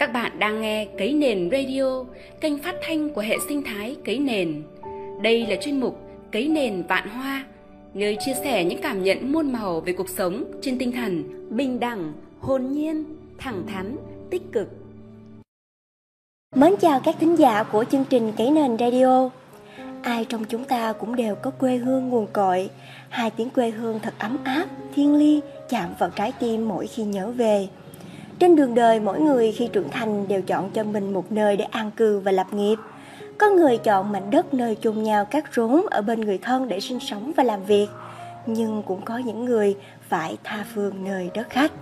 Các 0.00 0.12
bạn 0.12 0.38
đang 0.38 0.60
nghe 0.60 0.86
Cấy 0.98 1.12
Nền 1.12 1.50
Radio, 1.50 2.04
kênh 2.40 2.58
phát 2.58 2.74
thanh 2.82 3.10
của 3.10 3.20
hệ 3.20 3.36
sinh 3.48 3.62
thái 3.62 3.96
Cấy 4.04 4.18
Nền. 4.18 4.62
Đây 5.22 5.46
là 5.46 5.56
chuyên 5.56 5.80
mục 5.80 5.98
Cấy 6.32 6.48
Nền 6.48 6.82
Vạn 6.82 7.08
Hoa, 7.08 7.44
nơi 7.94 8.16
chia 8.20 8.34
sẻ 8.44 8.64
những 8.64 8.82
cảm 8.82 9.02
nhận 9.02 9.32
muôn 9.32 9.52
màu 9.52 9.80
về 9.80 9.92
cuộc 9.92 10.08
sống 10.08 10.44
trên 10.62 10.78
tinh 10.78 10.92
thần 10.92 11.24
bình 11.56 11.80
đẳng, 11.80 12.12
hồn 12.40 12.72
nhiên, 12.72 13.04
thẳng 13.38 13.62
thắn, 13.66 13.96
tích 14.30 14.42
cực. 14.52 14.68
Mến 16.56 16.74
chào 16.80 17.00
các 17.04 17.16
thính 17.20 17.38
giả 17.38 17.62
của 17.62 17.84
chương 17.84 18.04
trình 18.10 18.32
Cấy 18.36 18.50
Nền 18.50 18.78
Radio. 18.78 19.30
Ai 20.02 20.24
trong 20.24 20.44
chúng 20.44 20.64
ta 20.64 20.92
cũng 20.92 21.16
đều 21.16 21.34
có 21.34 21.50
quê 21.50 21.76
hương 21.76 22.08
nguồn 22.08 22.26
cội, 22.32 22.70
hai 23.08 23.30
tiếng 23.30 23.50
quê 23.50 23.70
hương 23.70 24.00
thật 24.02 24.14
ấm 24.18 24.38
áp, 24.44 24.66
thiêng 24.94 25.14
liêng 25.14 25.40
chạm 25.68 25.88
vào 25.98 26.10
trái 26.10 26.32
tim 26.40 26.68
mỗi 26.68 26.86
khi 26.86 27.02
nhớ 27.02 27.30
về. 27.30 27.68
Trên 28.40 28.56
đường 28.56 28.74
đời, 28.74 29.00
mỗi 29.00 29.20
người 29.20 29.52
khi 29.52 29.68
trưởng 29.72 29.90
thành 29.90 30.28
đều 30.28 30.42
chọn 30.42 30.70
cho 30.70 30.84
mình 30.84 31.12
một 31.12 31.32
nơi 31.32 31.56
để 31.56 31.64
an 31.64 31.90
cư 31.90 32.18
và 32.18 32.32
lập 32.32 32.46
nghiệp. 32.52 32.76
Có 33.38 33.50
người 33.50 33.76
chọn 33.76 34.12
mảnh 34.12 34.30
đất 34.30 34.54
nơi 34.54 34.74
chung 34.74 35.02
nhau 35.02 35.24
các 35.24 35.54
rốn 35.54 35.82
ở 35.90 36.02
bên 36.02 36.20
người 36.20 36.38
thân 36.38 36.68
để 36.68 36.80
sinh 36.80 37.00
sống 37.00 37.32
và 37.36 37.42
làm 37.42 37.64
việc. 37.64 37.86
Nhưng 38.46 38.82
cũng 38.82 39.02
có 39.02 39.18
những 39.18 39.44
người 39.44 39.76
phải 40.08 40.36
tha 40.44 40.64
phương 40.74 41.04
nơi 41.04 41.30
đất 41.34 41.50
khách. 41.50 41.72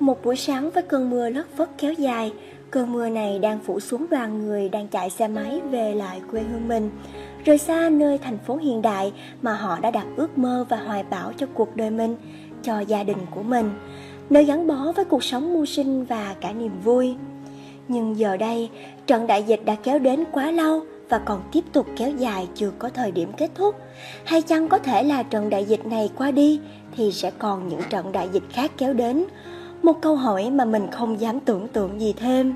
Một 0.00 0.24
buổi 0.24 0.36
sáng 0.36 0.70
với 0.70 0.82
cơn 0.82 1.10
mưa 1.10 1.28
lất 1.28 1.46
phất 1.56 1.68
kéo 1.78 1.92
dài, 1.92 2.32
cơn 2.70 2.92
mưa 2.92 3.08
này 3.08 3.38
đang 3.38 3.60
phủ 3.60 3.80
xuống 3.80 4.06
đoàn 4.10 4.46
người 4.46 4.68
đang 4.68 4.88
chạy 4.88 5.10
xe 5.10 5.28
máy 5.28 5.60
về 5.70 5.94
lại 5.94 6.20
quê 6.30 6.40
hương 6.40 6.68
mình, 6.68 6.90
rời 7.44 7.58
xa 7.58 7.88
nơi 7.88 8.18
thành 8.18 8.38
phố 8.38 8.56
hiện 8.56 8.82
đại 8.82 9.12
mà 9.42 9.52
họ 9.52 9.78
đã 9.80 9.90
đặt 9.90 10.06
ước 10.16 10.38
mơ 10.38 10.66
và 10.68 10.76
hoài 10.76 11.04
bão 11.10 11.32
cho 11.36 11.46
cuộc 11.54 11.76
đời 11.76 11.90
mình, 11.90 12.16
cho 12.62 12.80
gia 12.80 13.02
đình 13.02 13.18
của 13.30 13.42
mình 13.42 13.70
nơi 14.30 14.44
gắn 14.44 14.66
bó 14.66 14.92
với 14.96 15.04
cuộc 15.04 15.24
sống 15.24 15.54
mưu 15.54 15.66
sinh 15.66 16.04
và 16.04 16.34
cả 16.40 16.52
niềm 16.52 16.72
vui. 16.84 17.14
Nhưng 17.88 18.18
giờ 18.18 18.36
đây, 18.36 18.70
trận 19.06 19.26
đại 19.26 19.42
dịch 19.42 19.60
đã 19.64 19.74
kéo 19.74 19.98
đến 19.98 20.24
quá 20.32 20.50
lâu 20.50 20.80
và 21.08 21.18
còn 21.18 21.42
tiếp 21.52 21.64
tục 21.72 21.86
kéo 21.96 22.10
dài 22.10 22.48
chưa 22.54 22.70
có 22.78 22.88
thời 22.88 23.12
điểm 23.12 23.32
kết 23.36 23.50
thúc. 23.54 23.74
Hay 24.24 24.42
chăng 24.42 24.68
có 24.68 24.78
thể 24.78 25.02
là 25.02 25.22
trận 25.22 25.50
đại 25.50 25.64
dịch 25.64 25.86
này 25.86 26.10
qua 26.16 26.30
đi 26.30 26.60
thì 26.96 27.12
sẽ 27.12 27.30
còn 27.38 27.68
những 27.68 27.80
trận 27.90 28.12
đại 28.12 28.28
dịch 28.32 28.42
khác 28.50 28.70
kéo 28.78 28.92
đến? 28.92 29.24
Một 29.82 30.00
câu 30.02 30.16
hỏi 30.16 30.50
mà 30.50 30.64
mình 30.64 30.86
không 30.90 31.20
dám 31.20 31.40
tưởng 31.40 31.68
tượng 31.68 32.00
gì 32.00 32.12
thêm. 32.12 32.54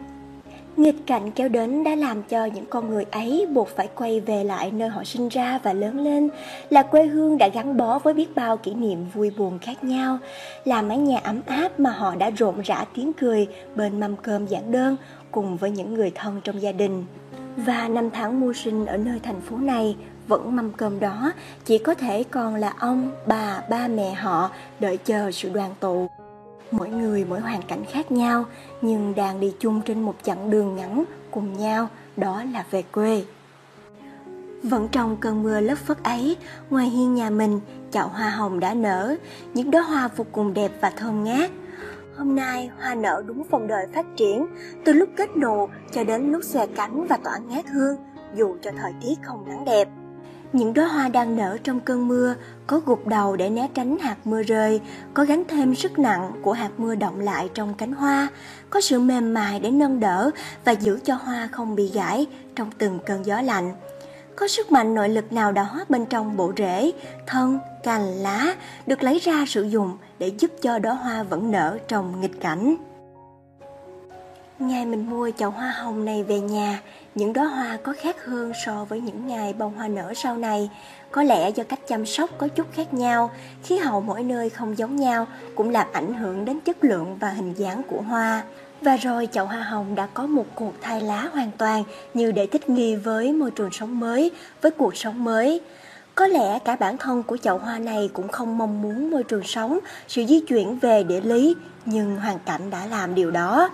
Nghịch 0.77 1.06
cảnh 1.06 1.30
kéo 1.30 1.48
đến 1.48 1.84
đã 1.84 1.94
làm 1.94 2.22
cho 2.22 2.44
những 2.44 2.66
con 2.66 2.91
người 2.91 3.05
ấy 3.11 3.47
buộc 3.52 3.69
phải 3.69 3.88
quay 3.94 4.20
về 4.20 4.44
lại 4.44 4.70
nơi 4.70 4.88
họ 4.88 5.05
sinh 5.05 5.28
ra 5.28 5.60
và 5.62 5.72
lớn 5.72 6.00
lên, 6.00 6.28
là 6.70 6.83
quê 6.83 7.05
hương 7.05 7.38
đã 7.38 7.48
gắn 7.48 7.77
bó 7.77 7.98
với 7.98 8.14
biết 8.14 8.34
bao 8.34 8.56
kỷ 8.56 8.75
niệm 8.75 9.06
vui 9.14 9.30
buồn 9.38 9.58
khác 9.58 9.84
nhau, 9.84 10.19
là 10.64 10.83
mái 10.83 10.98
nhà 10.98 11.19
ấm 11.19 11.41
áp 11.47 11.80
mà 11.80 11.91
họ 11.91 12.14
đã 12.14 12.30
rộn 12.30 12.60
rã 12.60 12.84
tiếng 12.94 13.12
cười 13.12 13.48
bên 13.75 14.00
mâm 14.00 14.16
cơm 14.16 14.47
giản 14.47 14.72
đơn 14.72 14.97
cùng 15.30 15.56
với 15.56 15.70
những 15.70 15.94
người 15.94 16.12
thân 16.14 16.41
trong 16.44 16.62
gia 16.62 16.72
đình. 16.72 17.05
Và 17.56 17.88
năm 17.88 18.10
tháng 18.10 18.41
mưu 18.41 18.53
sinh 18.53 18.86
ở 18.86 18.97
nơi 18.97 19.20
thành 19.22 19.41
phố 19.41 19.56
này 19.56 19.97
vẫn 20.28 20.56
mâm 20.56 20.72
cơm 20.72 21.00
đó 21.00 21.32
chỉ 21.64 21.78
có 21.78 21.94
thể 21.94 22.25
còn 22.30 22.55
là 22.55 22.75
ông, 22.78 23.10
bà, 23.27 23.62
ba 23.70 23.88
mẹ 23.88 24.14
họ 24.14 24.50
đợi 24.80 24.97
chờ 24.97 25.30
sự 25.30 25.50
đoàn 25.50 25.75
tụ 25.80 26.08
mỗi 26.70 26.88
người 26.88 27.24
mỗi 27.24 27.41
hoàn 27.41 27.62
cảnh 27.62 27.84
khác 27.84 28.12
nhau, 28.12 28.44
nhưng 28.83 29.14
đang 29.14 29.41
đi 29.41 29.52
chung 29.58 29.80
trên 29.80 30.02
một 30.02 30.14
chặng 30.22 30.50
đường 30.50 30.77
ngắn 30.77 31.05
cùng 31.30 31.58
nhau, 31.58 31.88
đó 32.16 32.42
là 32.52 32.64
về 32.70 32.83
quê. 32.83 33.25
Vẫn 34.62 34.88
trong 34.92 35.16
cơn 35.16 35.42
mưa 35.42 35.60
lất 35.60 35.78
phất 35.78 36.02
ấy, 36.02 36.36
ngoài 36.70 36.86
hiên 36.86 37.14
nhà 37.14 37.30
mình, 37.30 37.60
chậu 37.91 38.08
hoa 38.08 38.30
hồng 38.30 38.60
đã 38.60 38.75
nở, 38.75 39.16
những 39.55 39.70
đóa 39.70 39.83
hoa 39.83 40.08
vô 40.16 40.27
cùng 40.33 40.55
đẹp 40.55 40.72
và 40.80 40.91
thơm 40.91 41.25
ngát. 41.25 41.50
Hôm 42.16 42.34
nay, 42.36 42.70
hoa 42.80 42.94
nở 42.94 43.22
đúng 43.27 43.42
vòng 43.50 43.66
đời 43.66 43.86
phát 43.94 44.06
triển, 44.16 44.47
từ 44.84 44.92
lúc 44.92 45.08
kết 45.16 45.36
nụ 45.36 45.69
cho 45.92 46.05
đến 46.05 46.32
lúc 46.32 46.44
xòe 46.44 46.66
cánh 46.66 47.06
và 47.06 47.16
tỏa 47.25 47.38
ngát 47.38 47.66
hương, 47.66 47.97
dù 48.34 48.56
cho 48.62 48.70
thời 48.78 48.92
tiết 49.03 49.14
không 49.22 49.44
nắng 49.48 49.64
đẹp 49.64 49.88
những 50.52 50.74
đóa 50.74 50.88
hoa 50.88 51.08
đang 51.08 51.36
nở 51.36 51.59
trong 51.64 51.81
cơn 51.81 52.09
mưa, 52.09 52.34
có 52.66 52.81
gục 52.86 53.06
đầu 53.06 53.36
để 53.36 53.50
né 53.50 53.69
tránh 53.75 53.98
hạt 53.98 54.16
mưa 54.25 54.42
rơi, 54.42 54.81
có 55.14 55.25
gánh 55.25 55.42
thêm 55.48 55.75
sức 55.75 55.98
nặng 55.98 56.32
của 56.42 56.53
hạt 56.53 56.70
mưa 56.78 56.94
động 56.94 57.20
lại 57.20 57.50
trong 57.54 57.75
cánh 57.75 57.92
hoa, 57.92 58.28
có 58.70 58.81
sự 58.81 59.00
mềm 59.00 59.34
mại 59.34 59.60
để 59.60 59.70
nâng 59.70 60.00
đỡ 60.00 60.31
và 60.64 60.72
giữ 60.72 60.98
cho 61.04 61.14
hoa 61.14 61.48
không 61.53 61.75
bị 61.75 61.91
gãy 61.94 62.26
trong 62.56 62.70
từng 62.78 62.98
cơn 63.06 63.26
gió 63.26 63.41
lạnh. 63.41 63.75
Có 64.36 64.48
sức 64.48 64.72
mạnh 64.72 64.94
nội 64.94 65.09
lực 65.09 65.32
nào 65.32 65.53
đó 65.53 65.84
bên 65.88 66.06
trong 66.06 66.36
bộ 66.36 66.53
rễ, 66.56 66.92
thân, 67.26 67.59
cành, 67.82 68.06
lá 68.06 68.54
được 68.86 69.03
lấy 69.03 69.19
ra 69.19 69.44
sử 69.47 69.62
dụng 69.62 69.97
để 70.19 70.32
giúp 70.38 70.50
cho 70.62 70.78
đóa 70.78 70.94
hoa 70.94 71.22
vẫn 71.22 71.50
nở 71.50 71.78
trong 71.88 72.20
nghịch 72.20 72.41
cảnh. 72.41 72.76
Ngày 74.59 74.86
mình 74.86 75.10
mua 75.10 75.30
chậu 75.38 75.50
hoa 75.50 75.70
hồng 75.70 76.04
này 76.04 76.22
về 76.22 76.41
nhà, 76.41 76.80
những 77.18 77.32
đóa 77.32 77.44
hoa 77.44 77.78
có 77.82 77.94
khác 78.00 78.24
hơn 78.24 78.52
so 78.64 78.84
với 78.88 79.00
những 79.00 79.26
ngày 79.26 79.52
bông 79.52 79.74
hoa 79.74 79.88
nở 79.88 80.12
sau 80.16 80.36
này. 80.36 80.70
Có 81.10 81.22
lẽ 81.22 81.50
do 81.50 81.64
cách 81.64 81.80
chăm 81.88 82.06
sóc 82.06 82.30
có 82.38 82.48
chút 82.48 82.66
khác 82.72 82.94
nhau, 82.94 83.30
khí 83.64 83.76
hậu 83.76 84.00
mỗi 84.00 84.22
nơi 84.22 84.50
không 84.50 84.78
giống 84.78 84.96
nhau 84.96 85.26
cũng 85.54 85.70
làm 85.70 85.86
ảnh 85.92 86.14
hưởng 86.14 86.44
đến 86.44 86.60
chất 86.60 86.84
lượng 86.84 87.16
và 87.20 87.30
hình 87.30 87.54
dáng 87.54 87.82
của 87.88 88.00
hoa. 88.00 88.42
Và 88.82 88.96
rồi 88.96 89.28
chậu 89.32 89.46
hoa 89.46 89.62
hồng 89.62 89.94
đã 89.94 90.06
có 90.14 90.26
một 90.26 90.44
cuộc 90.54 90.72
thay 90.80 91.00
lá 91.00 91.28
hoàn 91.32 91.50
toàn 91.58 91.84
như 92.14 92.32
để 92.32 92.46
thích 92.46 92.68
nghi 92.68 92.96
với 92.96 93.32
môi 93.32 93.50
trường 93.50 93.70
sống 93.72 94.00
mới, 94.00 94.30
với 94.62 94.70
cuộc 94.70 94.96
sống 94.96 95.24
mới. 95.24 95.60
Có 96.14 96.26
lẽ 96.26 96.58
cả 96.58 96.76
bản 96.76 96.98
thân 96.98 97.22
của 97.22 97.36
chậu 97.36 97.58
hoa 97.58 97.78
này 97.78 98.10
cũng 98.12 98.28
không 98.28 98.58
mong 98.58 98.82
muốn 98.82 99.10
môi 99.10 99.24
trường 99.24 99.44
sống, 99.44 99.78
sự 100.08 100.24
di 100.26 100.40
chuyển 100.40 100.78
về 100.78 101.02
địa 101.02 101.20
lý, 101.20 101.56
nhưng 101.84 102.16
hoàn 102.16 102.38
cảnh 102.38 102.70
đã 102.70 102.86
làm 102.86 103.14
điều 103.14 103.30
đó. 103.30 103.70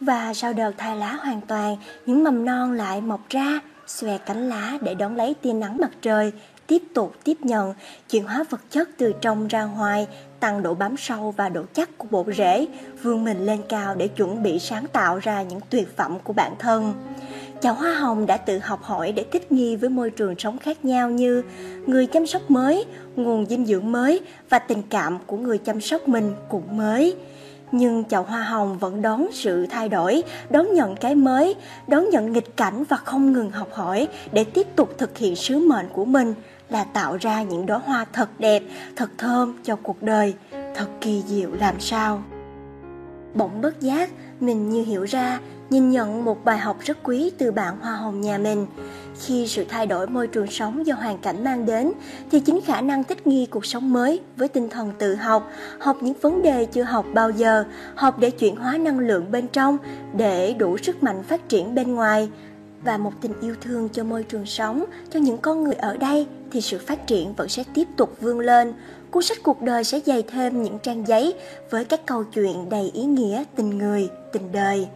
Và 0.00 0.34
sau 0.34 0.52
đợt 0.52 0.72
thay 0.78 0.96
lá 0.96 1.12
hoàn 1.12 1.40
toàn, 1.40 1.76
những 2.06 2.24
mầm 2.24 2.44
non 2.44 2.72
lại 2.72 3.00
mọc 3.00 3.20
ra, 3.30 3.60
xòe 3.86 4.18
cánh 4.18 4.48
lá 4.48 4.78
để 4.80 4.94
đón 4.94 5.16
lấy 5.16 5.34
tia 5.34 5.52
nắng 5.52 5.76
mặt 5.76 5.90
trời, 6.02 6.32
tiếp 6.66 6.82
tục 6.94 7.14
tiếp 7.24 7.36
nhận, 7.40 7.74
chuyển 8.10 8.24
hóa 8.24 8.44
vật 8.50 8.60
chất 8.70 8.88
từ 8.96 9.12
trong 9.20 9.48
ra 9.48 9.64
ngoài, 9.64 10.06
tăng 10.40 10.62
độ 10.62 10.74
bám 10.74 10.96
sâu 10.96 11.34
và 11.36 11.48
độ 11.48 11.62
chắc 11.72 11.98
của 11.98 12.08
bộ 12.10 12.24
rễ, 12.36 12.66
vươn 13.02 13.24
mình 13.24 13.46
lên 13.46 13.60
cao 13.68 13.94
để 13.94 14.08
chuẩn 14.08 14.42
bị 14.42 14.58
sáng 14.58 14.86
tạo 14.86 15.18
ra 15.18 15.42
những 15.42 15.60
tuyệt 15.70 15.96
phẩm 15.96 16.18
của 16.24 16.32
bản 16.32 16.52
thân. 16.58 16.94
Chậu 17.60 17.74
hoa 17.74 17.94
hồng 17.94 18.26
đã 18.26 18.36
tự 18.36 18.58
học 18.58 18.82
hỏi 18.82 19.12
để 19.12 19.24
thích 19.32 19.52
nghi 19.52 19.76
với 19.76 19.90
môi 19.90 20.10
trường 20.10 20.34
sống 20.38 20.58
khác 20.58 20.84
nhau 20.84 21.10
như 21.10 21.42
người 21.86 22.06
chăm 22.06 22.26
sóc 22.26 22.50
mới, 22.50 22.84
nguồn 23.16 23.46
dinh 23.46 23.66
dưỡng 23.66 23.92
mới 23.92 24.20
và 24.48 24.58
tình 24.58 24.82
cảm 24.90 25.18
của 25.26 25.36
người 25.36 25.58
chăm 25.58 25.80
sóc 25.80 26.08
mình 26.08 26.32
cũng 26.48 26.76
mới 26.76 27.16
nhưng 27.72 28.04
chậu 28.04 28.22
hoa 28.22 28.42
hồng 28.42 28.78
vẫn 28.78 29.02
đón 29.02 29.26
sự 29.32 29.66
thay 29.66 29.88
đổi, 29.88 30.22
đón 30.50 30.74
nhận 30.74 30.96
cái 30.96 31.14
mới, 31.14 31.54
đón 31.86 32.10
nhận 32.10 32.32
nghịch 32.32 32.56
cảnh 32.56 32.84
và 32.88 32.96
không 32.96 33.32
ngừng 33.32 33.50
học 33.50 33.68
hỏi 33.72 34.08
để 34.32 34.44
tiếp 34.44 34.66
tục 34.76 34.94
thực 34.98 35.18
hiện 35.18 35.36
sứ 35.36 35.58
mệnh 35.58 35.88
của 35.92 36.04
mình 36.04 36.34
là 36.68 36.84
tạo 36.84 37.16
ra 37.20 37.42
những 37.42 37.66
đóa 37.66 37.78
hoa 37.78 38.06
thật 38.12 38.28
đẹp, 38.38 38.62
thật 38.96 39.10
thơm 39.18 39.58
cho 39.64 39.76
cuộc 39.82 40.02
đời, 40.02 40.34
thật 40.50 40.86
kỳ 41.00 41.22
diệu 41.26 41.50
làm 41.60 41.80
sao. 41.80 42.22
Bỗng 43.34 43.60
bất 43.60 43.80
giác, 43.80 44.10
mình 44.40 44.70
như 44.70 44.84
hiểu 44.84 45.04
ra, 45.04 45.40
nhìn 45.70 45.90
nhận 45.90 46.24
một 46.24 46.44
bài 46.44 46.58
học 46.58 46.76
rất 46.80 46.98
quý 47.02 47.30
từ 47.38 47.52
bạn 47.52 47.74
hoa 47.80 47.92
hồng 47.92 48.20
nhà 48.20 48.38
mình 48.38 48.66
khi 49.20 49.46
sự 49.46 49.64
thay 49.68 49.86
đổi 49.86 50.06
môi 50.06 50.26
trường 50.26 50.46
sống 50.46 50.86
do 50.86 50.94
hoàn 50.94 51.18
cảnh 51.18 51.44
mang 51.44 51.66
đến, 51.66 51.92
thì 52.30 52.40
chính 52.40 52.60
khả 52.60 52.80
năng 52.80 53.04
thích 53.04 53.26
nghi 53.26 53.46
cuộc 53.46 53.66
sống 53.66 53.92
mới 53.92 54.20
với 54.36 54.48
tinh 54.48 54.68
thần 54.68 54.92
tự 54.98 55.14
học 55.14 55.50
học 55.78 55.96
những 56.00 56.14
vấn 56.20 56.42
đề 56.42 56.64
chưa 56.64 56.82
học 56.82 57.06
bao 57.14 57.30
giờ, 57.30 57.64
học 57.94 58.18
để 58.18 58.30
chuyển 58.30 58.56
hóa 58.56 58.76
năng 58.76 58.98
lượng 58.98 59.30
bên 59.30 59.48
trong 59.48 59.78
để 60.16 60.54
đủ 60.58 60.76
sức 60.76 61.02
mạnh 61.02 61.22
phát 61.22 61.48
triển 61.48 61.74
bên 61.74 61.94
ngoài. 61.94 62.28
Và 62.84 62.96
một 62.96 63.12
tình 63.20 63.32
yêu 63.40 63.54
thương 63.60 63.88
cho 63.88 64.04
môi 64.04 64.22
trường 64.22 64.46
sống, 64.46 64.84
cho 65.10 65.20
những 65.20 65.38
con 65.38 65.64
người 65.64 65.74
ở 65.74 65.96
đây 65.96 66.26
thì 66.50 66.60
sự 66.60 66.78
phát 66.78 67.06
triển 67.06 67.34
vẫn 67.34 67.48
sẽ 67.48 67.64
tiếp 67.74 67.88
tục 67.96 68.16
vươn 68.20 68.40
lên. 68.40 68.72
Cuốn 69.10 69.22
sách 69.22 69.38
cuộc 69.42 69.62
đời 69.62 69.84
sẽ 69.84 70.00
dày 70.06 70.22
thêm 70.22 70.62
những 70.62 70.78
trang 70.78 71.08
giấy 71.08 71.34
với 71.70 71.84
các 71.84 72.06
câu 72.06 72.24
chuyện 72.24 72.68
đầy 72.68 72.90
ý 72.94 73.04
nghĩa 73.04 73.44
tình 73.56 73.78
người, 73.78 74.08
tình 74.32 74.52
đời 74.52 74.88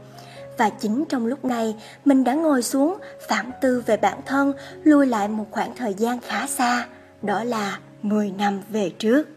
và 0.58 0.70
chính 0.70 1.04
trong 1.08 1.26
lúc 1.26 1.44
này 1.44 1.76
mình 2.04 2.25
đã 2.25 2.34
ngồi 2.34 2.62
xuống 2.62 2.96
phản 3.28 3.50
tư 3.60 3.82
về 3.87 3.96
bản 3.96 4.20
thân 4.26 4.52
lùi 4.84 5.06
lại 5.06 5.28
một 5.28 5.46
khoảng 5.50 5.76
thời 5.76 5.94
gian 5.94 6.20
khá 6.20 6.46
xa 6.46 6.87
đó 7.22 7.44
là 7.44 7.78
10 8.02 8.31
năm 8.31 8.60
về 8.69 8.90
trước 8.90 9.28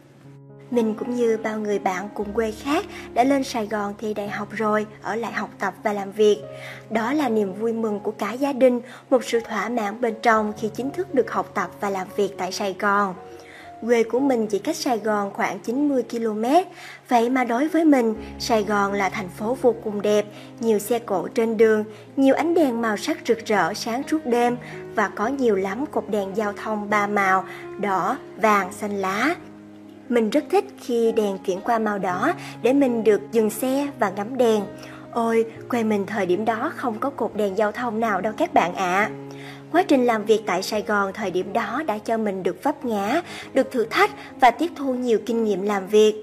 mình 0.71 0.93
cũng 0.93 1.15
như 1.15 1.37
bao 1.43 1.59
người 1.59 1.79
bạn 1.79 2.09
cùng 2.13 2.33
quê 2.33 2.51
khác 2.51 2.85
đã 3.13 3.23
lên 3.23 3.43
Sài 3.43 3.67
Gòn 3.67 3.93
thi 3.97 4.13
đại 4.13 4.29
học 4.29 4.47
rồi, 4.51 4.85
ở 5.01 5.15
lại 5.15 5.31
học 5.31 5.49
tập 5.59 5.73
và 5.83 5.93
làm 5.93 6.11
việc. 6.11 6.37
Đó 6.89 7.13
là 7.13 7.29
niềm 7.29 7.53
vui 7.53 7.73
mừng 7.73 7.99
của 7.99 8.11
cả 8.11 8.33
gia 8.33 8.53
đình, 8.53 8.81
một 9.09 9.23
sự 9.23 9.39
thỏa 9.39 9.69
mãn 9.69 10.01
bên 10.01 10.15
trong 10.21 10.53
khi 10.59 10.69
chính 10.75 10.91
thức 10.91 11.13
được 11.13 11.31
học 11.31 11.51
tập 11.53 11.69
và 11.79 11.89
làm 11.89 12.07
việc 12.15 12.29
tại 12.37 12.51
Sài 12.51 12.75
Gòn. 12.79 13.15
Quê 13.81 14.03
của 14.03 14.19
mình 14.19 14.47
chỉ 14.47 14.59
cách 14.59 14.75
Sài 14.75 14.97
Gòn 14.97 15.31
khoảng 15.33 15.59
90 15.59 16.03
km. 16.11 16.43
Vậy 17.09 17.29
mà 17.29 17.43
đối 17.43 17.67
với 17.67 17.85
mình, 17.85 18.15
Sài 18.39 18.63
Gòn 18.63 18.93
là 18.93 19.09
thành 19.09 19.29
phố 19.29 19.57
vô 19.61 19.75
cùng 19.83 20.01
đẹp, 20.01 20.25
nhiều 20.59 20.79
xe 20.79 20.99
cộ 20.99 21.27
trên 21.27 21.57
đường, 21.57 21.83
nhiều 22.17 22.35
ánh 22.35 22.53
đèn 22.53 22.81
màu 22.81 22.97
sắc 22.97 23.17
rực 23.27 23.45
rỡ 23.45 23.73
sáng 23.73 24.03
suốt 24.07 24.25
đêm 24.25 24.57
và 24.95 25.07
có 25.07 25.27
nhiều 25.27 25.55
lắm 25.55 25.85
cột 25.85 26.09
đèn 26.09 26.37
giao 26.37 26.53
thông 26.53 26.89
ba 26.89 27.07
màu, 27.07 27.45
đỏ, 27.79 28.17
vàng, 28.37 28.73
xanh 28.73 28.97
lá. 28.97 29.35
Mình 30.09 30.29
rất 30.29 30.43
thích 30.49 30.65
khi 30.79 31.11
đèn 31.11 31.37
chuyển 31.37 31.61
qua 31.61 31.79
màu 31.79 31.97
đỏ 31.97 32.33
để 32.61 32.73
mình 32.73 33.03
được 33.03 33.21
dừng 33.31 33.49
xe 33.49 33.87
và 33.99 34.09
ngắm 34.09 34.37
đèn. 34.37 34.63
Ôi, 35.11 35.45
quê 35.69 35.83
mình 35.83 36.05
thời 36.05 36.25
điểm 36.25 36.45
đó 36.45 36.71
không 36.75 36.99
có 36.99 37.09
cột 37.09 37.31
đèn 37.35 37.57
giao 37.57 37.71
thông 37.71 37.99
nào 37.99 38.21
đâu 38.21 38.33
các 38.37 38.53
bạn 38.53 38.75
ạ. 38.75 39.09
À. 39.09 39.24
Quá 39.75 39.83
trình 39.83 40.05
làm 40.05 40.25
việc 40.25 40.41
tại 40.45 40.63
Sài 40.63 40.81
Gòn 40.81 41.13
thời 41.13 41.31
điểm 41.31 41.53
đó 41.53 41.83
đã 41.87 41.97
cho 41.97 42.17
mình 42.17 42.43
được 42.43 42.63
vấp 42.63 42.85
ngã, 42.85 43.21
được 43.53 43.71
thử 43.71 43.85
thách 43.85 44.11
và 44.39 44.51
tiếp 44.51 44.71
thu 44.75 44.93
nhiều 44.93 45.19
kinh 45.25 45.43
nghiệm 45.43 45.61
làm 45.61 45.87
việc. 45.87 46.15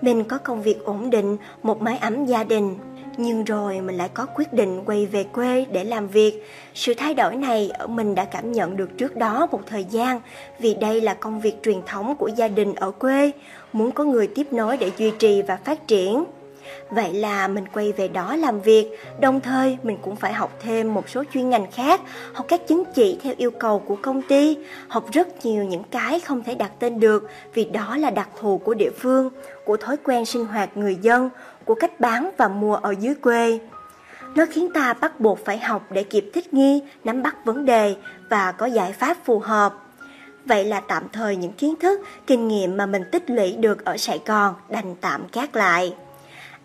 Mình 0.00 0.24
có 0.24 0.38
công 0.38 0.62
việc 0.62 0.84
ổn 0.84 1.10
định, 1.10 1.36
một 1.62 1.82
mái 1.82 1.98
ấm 1.98 2.26
gia 2.26 2.44
đình. 2.44 2.76
Nhưng 3.16 3.44
rồi 3.44 3.80
mình 3.80 3.96
lại 3.96 4.08
có 4.14 4.26
quyết 4.34 4.52
định 4.52 4.84
quay 4.84 5.06
về 5.06 5.24
quê 5.24 5.66
để 5.72 5.84
làm 5.84 6.08
việc. 6.08 6.42
Sự 6.74 6.94
thay 6.94 7.14
đổi 7.14 7.36
này 7.36 7.70
ở 7.70 7.86
mình 7.86 8.14
đã 8.14 8.24
cảm 8.24 8.52
nhận 8.52 8.76
được 8.76 8.98
trước 8.98 9.16
đó 9.16 9.46
một 9.52 9.60
thời 9.66 9.84
gian 9.84 10.20
vì 10.58 10.74
đây 10.74 11.00
là 11.00 11.14
công 11.14 11.40
việc 11.40 11.62
truyền 11.62 11.82
thống 11.86 12.16
của 12.16 12.28
gia 12.36 12.48
đình 12.48 12.74
ở 12.74 12.90
quê, 12.90 13.30
muốn 13.72 13.90
có 13.90 14.04
người 14.04 14.26
tiếp 14.26 14.52
nối 14.52 14.76
để 14.76 14.90
duy 14.98 15.10
trì 15.18 15.42
và 15.42 15.56
phát 15.64 15.86
triển. 15.86 16.24
Vậy 16.90 17.12
là 17.12 17.48
mình 17.48 17.64
quay 17.74 17.92
về 17.92 18.08
đó 18.08 18.36
làm 18.36 18.60
việc, 18.60 18.86
đồng 19.20 19.40
thời 19.40 19.78
mình 19.82 19.98
cũng 20.02 20.16
phải 20.16 20.32
học 20.32 20.58
thêm 20.62 20.94
một 20.94 21.08
số 21.08 21.24
chuyên 21.34 21.50
ngành 21.50 21.70
khác, 21.70 22.00
học 22.32 22.46
các 22.48 22.68
chứng 22.68 22.82
chỉ 22.94 23.18
theo 23.22 23.34
yêu 23.36 23.50
cầu 23.50 23.78
của 23.78 23.96
công 24.02 24.22
ty, 24.22 24.58
học 24.88 25.04
rất 25.12 25.46
nhiều 25.46 25.64
những 25.64 25.84
cái 25.90 26.20
không 26.20 26.42
thể 26.42 26.54
đặt 26.54 26.70
tên 26.78 27.00
được 27.00 27.30
vì 27.54 27.64
đó 27.64 27.96
là 27.96 28.10
đặc 28.10 28.28
thù 28.40 28.58
của 28.58 28.74
địa 28.74 28.90
phương, 28.98 29.30
của 29.64 29.76
thói 29.76 29.96
quen 29.96 30.24
sinh 30.24 30.46
hoạt 30.46 30.76
người 30.76 30.96
dân, 31.02 31.30
của 31.64 31.74
cách 31.74 32.00
bán 32.00 32.30
và 32.36 32.48
mua 32.48 32.74
ở 32.74 32.94
dưới 33.00 33.14
quê. 33.14 33.58
Nó 34.34 34.44
khiến 34.50 34.72
ta 34.74 34.92
bắt 34.92 35.20
buộc 35.20 35.44
phải 35.44 35.58
học 35.58 35.86
để 35.90 36.02
kịp 36.02 36.30
thích 36.34 36.54
nghi, 36.54 36.82
nắm 37.04 37.22
bắt 37.22 37.36
vấn 37.44 37.64
đề 37.64 37.96
và 38.30 38.52
có 38.52 38.66
giải 38.66 38.92
pháp 38.92 39.16
phù 39.24 39.38
hợp. 39.38 39.74
Vậy 40.44 40.64
là 40.64 40.80
tạm 40.80 41.02
thời 41.12 41.36
những 41.36 41.52
kiến 41.52 41.74
thức, 41.80 42.00
kinh 42.26 42.48
nghiệm 42.48 42.76
mà 42.76 42.86
mình 42.86 43.02
tích 43.12 43.30
lũy 43.30 43.52
được 43.52 43.84
ở 43.84 43.96
Sài 43.96 44.20
Gòn 44.26 44.54
đành 44.68 44.94
tạm 45.00 45.22
gác 45.32 45.56
lại. 45.56 45.94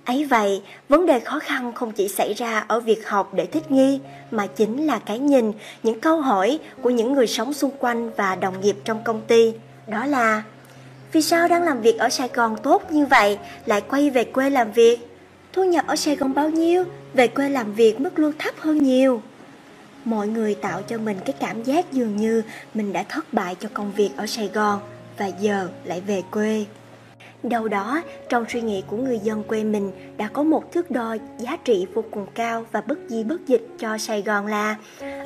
Ấy 0.05 0.25
vậy, 0.25 0.61
vấn 0.89 1.05
đề 1.05 1.19
khó 1.19 1.39
khăn 1.39 1.73
không 1.73 1.91
chỉ 1.91 2.07
xảy 2.07 2.33
ra 2.33 2.65
ở 2.67 2.79
việc 2.79 3.07
học 3.07 3.33
để 3.33 3.45
thích 3.45 3.71
nghi, 3.71 3.99
mà 4.31 4.47
chính 4.47 4.85
là 4.85 4.99
cái 4.99 5.19
nhìn, 5.19 5.51
những 5.83 5.99
câu 5.99 6.21
hỏi 6.21 6.59
của 6.81 6.89
những 6.89 7.13
người 7.13 7.27
sống 7.27 7.53
xung 7.53 7.71
quanh 7.79 8.11
và 8.17 8.35
đồng 8.35 8.61
nghiệp 8.61 8.75
trong 8.83 9.03
công 9.03 9.21
ty. 9.21 9.53
Đó 9.87 10.05
là, 10.05 10.43
vì 11.11 11.21
sao 11.21 11.47
đang 11.47 11.63
làm 11.63 11.81
việc 11.81 11.97
ở 11.99 12.09
Sài 12.09 12.29
Gòn 12.33 12.55
tốt 12.63 12.91
như 12.91 13.05
vậy, 13.05 13.37
lại 13.65 13.81
quay 13.81 14.09
về 14.09 14.23
quê 14.23 14.49
làm 14.49 14.71
việc? 14.71 14.99
Thu 15.53 15.63
nhập 15.63 15.87
ở 15.87 15.95
Sài 15.95 16.15
Gòn 16.15 16.33
bao 16.33 16.49
nhiêu, 16.49 16.83
về 17.13 17.27
quê 17.27 17.49
làm 17.49 17.73
việc 17.73 17.99
mức 17.99 18.19
lương 18.19 18.37
thấp 18.39 18.55
hơn 18.59 18.83
nhiều. 18.83 19.21
Mọi 20.05 20.27
người 20.27 20.55
tạo 20.55 20.81
cho 20.87 20.97
mình 20.97 21.17
cái 21.25 21.35
cảm 21.39 21.63
giác 21.63 21.91
dường 21.91 22.17
như 22.17 22.43
mình 22.73 22.93
đã 22.93 23.03
thất 23.09 23.33
bại 23.33 23.55
cho 23.59 23.69
công 23.73 23.91
việc 23.91 24.09
ở 24.17 24.27
Sài 24.27 24.47
Gòn 24.47 24.79
và 25.17 25.27
giờ 25.27 25.67
lại 25.83 26.01
về 26.07 26.23
quê. 26.31 26.65
Đâu 27.43 27.67
đó, 27.67 28.01
trong 28.29 28.45
suy 28.49 28.61
nghĩ 28.61 28.83
của 28.87 28.97
người 28.97 29.19
dân 29.19 29.43
quê 29.43 29.63
mình 29.63 29.91
đã 30.17 30.27
có 30.27 30.43
một 30.43 30.71
thước 30.71 30.91
đo 30.91 31.15
giá 31.37 31.57
trị 31.63 31.87
vô 31.93 32.03
cùng 32.11 32.25
cao 32.35 32.65
và 32.71 32.81
bất 32.81 32.99
di 33.07 33.23
bất 33.23 33.47
dịch 33.47 33.67
cho 33.79 33.97
Sài 33.97 34.21
Gòn 34.21 34.47
là 34.47 34.75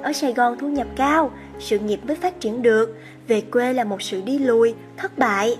ở 0.02 0.14
Sài 0.14 0.34
Gòn 0.34 0.58
thu 0.60 0.70
nhập 0.70 0.88
cao, 0.96 1.32
sự 1.60 1.80
nghiệp 1.80 2.00
mới 2.04 2.16
phát 2.16 2.40
triển 2.40 2.62
được, 2.62 2.98
về 3.28 3.42
quê 3.42 3.74
là 3.74 3.84
một 3.84 4.02
sự 4.02 4.22
đi 4.22 4.40
lùi, 4.40 4.76
thất 4.98 5.18
bại. 5.18 5.58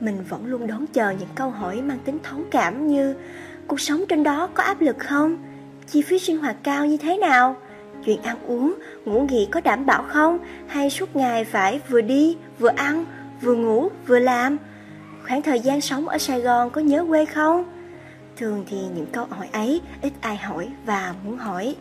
Mình 0.00 0.24
vẫn 0.28 0.46
luôn 0.46 0.66
đón 0.66 0.86
chờ 0.86 1.10
những 1.10 1.28
câu 1.34 1.50
hỏi 1.50 1.82
mang 1.82 1.98
tính 2.04 2.18
thấu 2.22 2.40
cảm 2.50 2.86
như 2.86 3.14
cuộc 3.66 3.80
sống 3.80 4.04
trên 4.08 4.22
đó 4.22 4.48
có 4.54 4.62
áp 4.62 4.80
lực 4.80 4.98
không? 4.98 5.38
Chi 5.86 6.02
phí 6.02 6.18
sinh 6.18 6.38
hoạt 6.38 6.56
cao 6.62 6.86
như 6.86 6.96
thế 6.96 7.16
nào? 7.16 7.56
Chuyện 8.04 8.22
ăn 8.22 8.36
uống, 8.46 8.74
ngủ 9.04 9.26
nghỉ 9.30 9.48
có 9.50 9.60
đảm 9.60 9.86
bảo 9.86 10.02
không? 10.08 10.38
Hay 10.66 10.90
suốt 10.90 11.16
ngày 11.16 11.44
phải 11.44 11.80
vừa 11.88 12.00
đi, 12.00 12.36
vừa 12.58 12.72
ăn, 12.76 13.04
vừa 13.42 13.54
ngủ, 13.54 13.88
vừa 14.06 14.18
làm? 14.18 14.56
Khoảng 15.28 15.42
thời 15.42 15.60
gian 15.60 15.80
sống 15.80 16.08
ở 16.08 16.18
Sài 16.18 16.40
Gòn 16.40 16.70
có 16.70 16.80
nhớ 16.80 17.04
quê 17.08 17.24
không? 17.24 17.64
Thường 18.36 18.64
thì 18.70 18.76
những 18.76 19.06
câu 19.12 19.26
hỏi 19.30 19.48
ấy 19.52 19.80
ít 20.02 20.12
ai 20.20 20.36
hỏi 20.36 20.68
và 20.86 21.14
muốn 21.24 21.38
hỏi. 21.38 21.74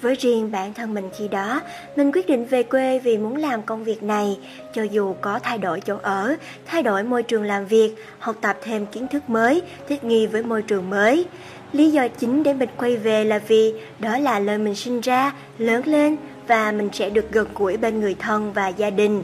Với 0.00 0.14
riêng 0.14 0.50
bản 0.52 0.74
thân 0.74 0.94
mình 0.94 1.10
khi 1.18 1.28
đó, 1.28 1.60
mình 1.96 2.12
quyết 2.12 2.28
định 2.28 2.44
về 2.44 2.62
quê 2.62 2.98
vì 2.98 3.18
muốn 3.18 3.36
làm 3.36 3.62
công 3.62 3.84
việc 3.84 4.02
này, 4.02 4.38
cho 4.74 4.82
dù 4.82 5.14
có 5.20 5.38
thay 5.38 5.58
đổi 5.58 5.80
chỗ 5.80 5.98
ở, 6.02 6.36
thay 6.66 6.82
đổi 6.82 7.02
môi 7.02 7.22
trường 7.22 7.42
làm 7.42 7.66
việc, 7.66 7.94
học 8.18 8.36
tập 8.40 8.58
thêm 8.62 8.86
kiến 8.86 9.06
thức 9.08 9.30
mới, 9.30 9.62
thích 9.88 10.04
nghi 10.04 10.26
với 10.26 10.42
môi 10.42 10.62
trường 10.62 10.90
mới. 10.90 11.26
Lý 11.72 11.90
do 11.90 12.08
chính 12.08 12.42
để 12.42 12.54
mình 12.54 12.68
quay 12.76 12.96
về 12.96 13.24
là 13.24 13.38
vì 13.48 13.74
đó 13.98 14.18
là 14.18 14.38
nơi 14.38 14.58
mình 14.58 14.74
sinh 14.74 15.00
ra, 15.00 15.32
lớn 15.58 15.86
lên 15.86 16.16
và 16.46 16.72
mình 16.72 16.88
sẽ 16.92 17.10
được 17.10 17.32
gần 17.32 17.48
gũi 17.54 17.76
bên 17.76 18.00
người 18.00 18.16
thân 18.18 18.52
và 18.52 18.68
gia 18.68 18.90
đình 18.90 19.22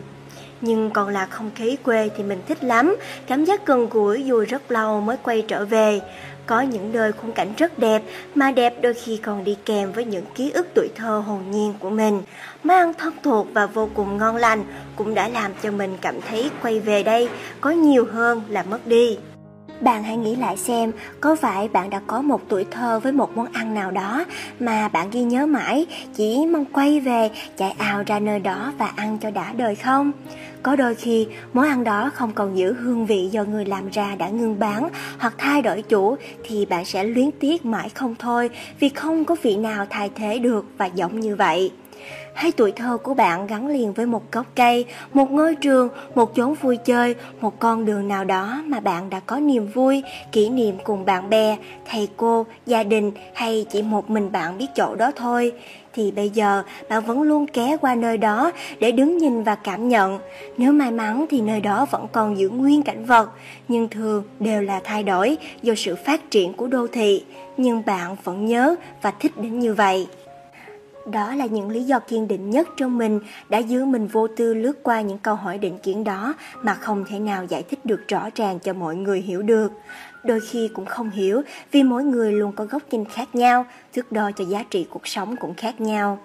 nhưng 0.61 0.91
còn 0.91 1.09
là 1.09 1.27
không 1.27 1.51
khí 1.55 1.77
quê 1.83 2.11
thì 2.17 2.23
mình 2.23 2.43
thích 2.49 2.65
lắm, 2.65 2.97
cảm 3.27 3.45
giác 3.45 3.67
gần 3.67 3.89
gũi 3.89 4.25
dù 4.25 4.45
rất 4.49 4.71
lâu 4.71 5.01
mới 5.01 5.17
quay 5.23 5.43
trở 5.49 5.65
về. 5.65 6.01
Có 6.47 6.61
những 6.61 6.93
nơi 6.93 7.13
khung 7.13 7.33
cảnh 7.33 7.53
rất 7.57 7.79
đẹp, 7.79 8.03
mà 8.35 8.51
đẹp 8.51 8.75
đôi 8.83 8.95
khi 8.95 9.17
còn 9.17 9.45
đi 9.45 9.57
kèm 9.65 9.93
với 9.93 10.05
những 10.05 10.25
ký 10.35 10.51
ức 10.51 10.67
tuổi 10.75 10.89
thơ 10.97 11.19
hồn 11.27 11.51
nhiên 11.51 11.75
của 11.81 11.91
mình. 11.91 12.23
Món 12.65 12.77
ăn 12.77 12.95
thân 12.95 13.13
thuộc 13.23 13.47
và 13.53 13.67
vô 13.67 13.89
cùng 13.95 14.19
ngon 14.19 14.37
lành 14.37 14.65
cũng 14.97 15.15
đã 15.15 15.29
làm 15.29 15.53
cho 15.63 15.71
mình 15.71 15.97
cảm 16.01 16.21
thấy 16.29 16.51
quay 16.63 16.81
về 16.81 17.03
đây 17.03 17.29
có 17.61 17.71
nhiều 17.71 18.07
hơn 18.13 18.43
là 18.49 18.63
mất 18.63 18.87
đi. 18.87 19.19
Bạn 19.81 20.03
hãy 20.03 20.17
nghĩ 20.17 20.37
lại 20.37 20.57
xem, 20.57 20.93
có 21.21 21.37
phải 21.37 21.69
bạn 21.69 21.91
đã 21.91 22.01
có 22.07 22.23
một 22.23 22.41
tuổi 22.49 22.65
thơ 22.71 23.01
với 23.01 23.13
một 23.13 23.37
món 23.37 23.47
ăn 23.53 23.75
nào 23.75 23.91
đó 23.91 24.25
mà 24.61 24.89
bạn 24.89 25.11
ghi 25.11 25.23
nhớ 25.23 25.47
mãi, 25.47 25.87
chỉ 26.15 26.47
mong 26.47 26.65
quay 26.65 27.01
về, 27.01 27.31
chạy 27.57 27.71
ào 27.71 28.03
ra 28.07 28.19
nơi 28.19 28.41
đó 28.41 28.73
và 28.79 28.93
ăn 28.97 29.19
cho 29.19 29.31
đã 29.31 29.53
đời 29.53 29.75
không? 29.75 30.13
Có 30.63 30.77
đôi 30.77 30.95
khi 30.95 31.27
món 31.53 31.65
ăn 31.65 31.85
đó 31.85 32.11
không 32.15 32.33
còn 32.33 32.59
giữ 32.59 32.73
hương 32.73 33.07
vị 33.07 33.29
do 33.33 33.45
người 33.45 33.65
làm 33.65 33.91
ra 33.91 34.15
đã 34.19 34.29
ngưng 34.29 34.59
bán 34.59 34.89
hoặc 35.19 35.35
thay 35.39 35.63
đổi 35.63 35.83
chủ 35.83 36.17
thì 36.45 36.67
bạn 36.67 36.85
sẽ 36.85 37.05
luyến 37.05 37.31
tiếc 37.31 37.65
mãi 37.65 37.89
không 37.89 38.15
thôi 38.19 38.51
vì 38.81 38.89
không 38.89 39.25
có 39.25 39.37
vị 39.43 39.57
nào 39.57 39.87
thay 39.91 40.11
thế 40.15 40.39
được 40.39 40.67
và 40.79 40.87
giống 40.87 41.21
như 41.21 41.37
vậy. 41.37 41.71
Hay 42.39 42.53
tuổi 42.53 42.73
thơ 42.73 42.99
của 43.03 43.15
bạn 43.15 43.47
gắn 43.47 43.67
liền 43.67 43.93
với 43.93 44.07
một 44.07 44.33
gốc 44.33 44.47
cây, 44.55 44.85
một 45.13 45.31
ngôi 45.31 45.55
trường, 45.55 45.89
một 46.15 46.35
chốn 46.35 46.55
vui 46.55 46.77
chơi, 46.77 47.15
một 47.41 47.59
con 47.59 47.85
đường 47.85 48.09
nào 48.09 48.25
đó 48.25 48.63
mà 48.67 48.81
bạn 48.81 49.11
đã 49.11 49.21
có 49.21 49.39
niềm 49.39 49.67
vui, 49.67 50.03
kỷ 50.33 50.49
niệm 50.49 50.77
cùng 50.85 51.05
bạn 51.05 51.31
bè, 51.31 51.57
thầy 51.91 52.09
cô, 52.17 52.47
gia 52.67 52.83
đình 52.83 53.13
hay 53.35 53.67
chỉ 53.71 53.83
một 53.83 54.11
mình 54.11 54.33
bạn 54.33 54.59
biết 54.59 54.67
chỗ 54.75 54.95
đó 54.95 55.11
thôi 55.17 55.53
thì 55.95 56.11
bây 56.11 56.31
giờ 56.31 56.63
bạn 56.89 57.05
vẫn 57.05 57.23
luôn 57.23 57.47
ké 57.47 57.77
qua 57.81 57.95
nơi 57.95 58.19
đó 58.19 58.53
để 58.81 58.93
đứng 58.93 59.19
nhìn 59.19 59.43
và 59.43 59.55
cảm 59.55 59.89
nhận. 59.89 60.19
Nếu 60.57 60.73
may 60.73 60.91
mắn 60.91 61.27
thì 61.31 61.41
nơi 61.41 61.61
đó 61.61 61.87
vẫn 61.91 62.07
còn 62.13 62.39
giữ 62.39 62.49
nguyên 62.49 62.83
cảnh 62.83 63.05
vật, 63.05 63.31
nhưng 63.69 63.89
thường 63.89 64.23
đều 64.41 64.63
là 64.63 64.81
thay 64.85 65.03
đổi 65.03 65.37
do 65.63 65.75
sự 65.77 65.97
phát 66.07 66.31
triển 66.31 66.53
của 66.53 66.67
đô 66.67 66.87
thị. 66.87 67.25
Nhưng 67.57 67.83
bạn 67.87 68.17
vẫn 68.25 68.47
nhớ 68.47 68.75
và 69.03 69.11
thích 69.11 69.33
đến 69.37 69.59
như 69.59 69.75
vậy. 69.75 70.07
Đó 71.13 71.35
là 71.35 71.47
những 71.47 71.71
lý 71.71 71.83
do 71.83 71.99
kiên 71.99 72.29
định 72.29 72.51
nhất 72.51 72.69
trong 72.77 72.99
mình 72.99 73.21
đã 73.49 73.59
giữ 73.59 73.85
mình 73.85 74.07
vô 74.07 74.29
tư 74.37 74.55
lướt 74.55 74.83
qua 74.83 75.01
những 75.01 75.19
câu 75.19 75.35
hỏi 75.35 75.59
định 75.59 75.79
kiến 75.79 76.05
đó 76.05 76.35
mà 76.63 76.75
không 76.75 77.05
thể 77.09 77.19
nào 77.19 77.45
giải 77.45 77.63
thích 77.63 77.87
được 77.87 78.09
rõ 78.09 78.29
ràng 78.35 78.59
cho 78.59 78.73
mọi 78.73 78.97
người 78.97 79.21
hiểu 79.21 79.43
được. 79.43 79.73
Đôi 80.25 80.41
khi 80.41 80.69
cũng 80.75 80.87
không 80.87 81.11
hiểu 81.11 81.43
vì 81.71 81.83
mỗi 81.83 82.05
người 82.05 82.33
luôn 82.33 82.53
có 82.53 82.65
góc 82.65 82.83
nhìn 82.91 83.05
khác 83.05 83.35
nhau, 83.35 83.67
thước 83.93 84.13
đo 84.13 84.31
cho 84.37 84.45
giá 84.45 84.65
trị 84.71 84.87
cuộc 84.91 85.07
sống 85.07 85.37
cũng 85.37 85.55
khác 85.55 85.81
nhau. 85.81 86.19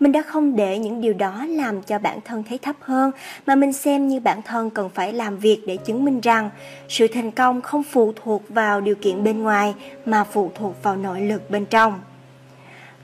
Mình 0.00 0.12
đã 0.12 0.22
không 0.22 0.56
để 0.56 0.78
những 0.78 1.00
điều 1.00 1.12
đó 1.12 1.46
làm 1.48 1.82
cho 1.82 1.98
bản 1.98 2.18
thân 2.24 2.42
thấy 2.48 2.58
thấp 2.58 2.76
hơn 2.80 3.10
mà 3.46 3.54
mình 3.54 3.72
xem 3.72 4.08
như 4.08 4.20
bản 4.20 4.42
thân 4.42 4.70
cần 4.70 4.90
phải 4.94 5.12
làm 5.12 5.38
việc 5.38 5.62
để 5.66 5.76
chứng 5.76 6.04
minh 6.04 6.20
rằng 6.20 6.50
sự 6.88 7.06
thành 7.08 7.30
công 7.30 7.60
không 7.60 7.82
phụ 7.82 8.12
thuộc 8.16 8.42
vào 8.48 8.80
điều 8.80 8.94
kiện 8.94 9.24
bên 9.24 9.42
ngoài 9.42 9.74
mà 10.06 10.24
phụ 10.24 10.50
thuộc 10.54 10.82
vào 10.82 10.96
nội 10.96 11.20
lực 11.20 11.50
bên 11.50 11.66
trong. 11.66 12.00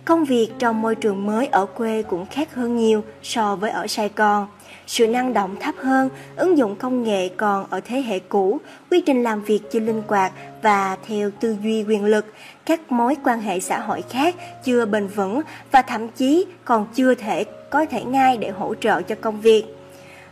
Công 0.05 0.25
việc 0.25 0.49
trong 0.59 0.83
môi 0.83 0.95
trường 0.95 1.27
mới 1.27 1.47
ở 1.47 1.67
quê 1.67 2.03
cũng 2.03 2.27
khác 2.27 2.55
hơn 2.55 2.77
nhiều 2.77 3.03
so 3.23 3.57
với 3.57 3.71
ở 3.71 3.87
Sài 3.87 4.11
Gòn. 4.17 4.47
Sự 4.87 5.07
năng 5.07 5.33
động 5.33 5.57
thấp 5.61 5.75
hơn, 5.79 6.09
ứng 6.37 6.59
dụng 6.59 6.77
công 6.77 7.03
nghệ 7.03 7.29
còn 7.29 7.67
ở 7.71 7.81
thế 7.81 8.03
hệ 8.03 8.19
cũ, 8.19 8.61
quy 8.91 9.01
trình 9.01 9.23
làm 9.23 9.43
việc 9.43 9.61
chưa 9.73 9.81
linh 9.81 10.03
hoạt 10.09 10.33
và 10.63 10.97
theo 11.07 11.31
tư 11.41 11.57
duy 11.63 11.85
quyền 11.85 12.05
lực, 12.05 12.27
các 12.67 12.93
mối 12.93 13.17
quan 13.25 13.41
hệ 13.41 13.61
xã 13.61 13.79
hội 13.79 14.03
khác 14.11 14.35
chưa 14.65 14.87
bền 14.87 15.07
vững 15.07 15.41
và 15.71 15.83
thậm 15.83 16.09
chí 16.09 16.47
còn 16.65 16.87
chưa 16.95 17.15
thể 17.15 17.45
có 17.71 17.87
thể 17.87 18.05
ngay 18.05 18.37
để 18.37 18.51
hỗ 18.51 18.75
trợ 18.75 19.03
cho 19.03 19.15
công 19.21 19.41
việc. 19.41 19.65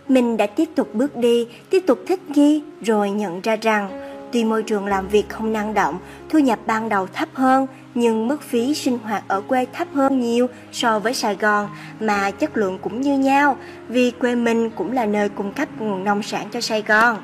Mình 0.08 0.36
đã 0.36 0.46
tiếp 0.46 0.68
tục 0.74 0.94
bước 0.94 1.16
đi, 1.16 1.48
tiếp 1.70 1.84
tục 1.86 1.98
thích 2.06 2.30
nghi 2.30 2.62
rồi 2.82 3.10
nhận 3.10 3.40
ra 3.40 3.56
rằng 3.56 4.07
Tuy 4.32 4.44
môi 4.44 4.62
trường 4.62 4.86
làm 4.86 5.08
việc 5.08 5.28
không 5.28 5.52
năng 5.52 5.74
động, 5.74 5.98
thu 6.28 6.38
nhập 6.38 6.58
ban 6.66 6.88
đầu 6.88 7.06
thấp 7.06 7.28
hơn, 7.32 7.66
nhưng 7.94 8.28
mức 8.28 8.42
phí 8.42 8.74
sinh 8.74 8.98
hoạt 8.98 9.24
ở 9.28 9.40
quê 9.40 9.66
thấp 9.72 9.88
hơn 9.94 10.20
nhiều 10.20 10.46
so 10.72 10.98
với 10.98 11.14
Sài 11.14 11.36
Gòn 11.36 11.68
mà 12.00 12.30
chất 12.30 12.56
lượng 12.56 12.78
cũng 12.78 13.00
như 13.00 13.18
nhau 13.18 13.56
vì 13.88 14.10
quê 14.10 14.34
mình 14.34 14.70
cũng 14.70 14.92
là 14.92 15.06
nơi 15.06 15.28
cung 15.28 15.52
cấp 15.52 15.68
nguồn 15.78 16.04
nông 16.04 16.22
sản 16.22 16.48
cho 16.50 16.60
Sài 16.60 16.82
Gòn. 16.82 17.16